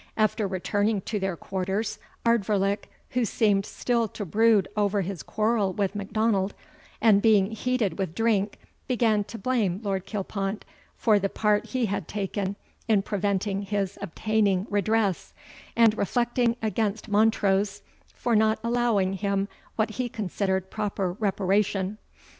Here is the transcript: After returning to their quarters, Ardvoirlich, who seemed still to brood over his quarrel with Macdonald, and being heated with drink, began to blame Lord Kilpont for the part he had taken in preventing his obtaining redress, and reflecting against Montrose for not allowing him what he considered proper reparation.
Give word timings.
After 0.17 0.47
returning 0.47 1.01
to 1.01 1.19
their 1.19 1.37
quarters, 1.37 1.99
Ardvoirlich, 2.25 2.85
who 3.11 3.23
seemed 3.23 3.67
still 3.67 4.07
to 4.07 4.25
brood 4.25 4.67
over 4.75 5.01
his 5.01 5.21
quarrel 5.21 5.73
with 5.73 5.93
Macdonald, 5.93 6.55
and 6.99 7.21
being 7.21 7.51
heated 7.51 7.99
with 7.99 8.15
drink, 8.15 8.57
began 8.87 9.23
to 9.25 9.37
blame 9.37 9.79
Lord 9.83 10.07
Kilpont 10.07 10.63
for 10.95 11.19
the 11.19 11.29
part 11.29 11.67
he 11.67 11.85
had 11.85 12.07
taken 12.07 12.55
in 12.87 13.03
preventing 13.03 13.61
his 13.61 13.99
obtaining 14.01 14.65
redress, 14.71 15.33
and 15.75 15.95
reflecting 15.95 16.55
against 16.63 17.07
Montrose 17.07 17.83
for 18.15 18.35
not 18.35 18.57
allowing 18.63 19.13
him 19.13 19.47
what 19.75 19.91
he 19.91 20.09
considered 20.09 20.71
proper 20.71 21.11
reparation. 21.11 21.99